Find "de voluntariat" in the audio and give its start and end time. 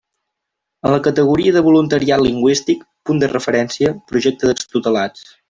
1.57-2.23